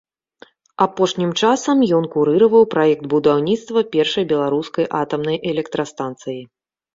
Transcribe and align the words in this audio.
Апошнім 0.85 1.33
часам 1.41 1.83
ён 1.97 2.07
курыраваў 2.15 2.63
праект 2.73 3.05
будаўніцтва 3.15 3.79
першай 3.97 4.27
беларускай 4.33 4.85
атамнай 5.03 5.37
электрастанцыі. 5.53 6.37